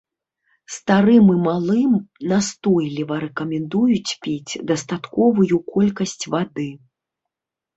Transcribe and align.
Старым 0.75 1.25
і 1.33 1.35
малым 1.47 1.91
настойліва 2.31 3.15
рэкамендуюць 3.25 4.11
піць 4.25 4.53
дастатковую 4.73 5.63
колькасць 5.77 6.23
вады. 6.33 6.67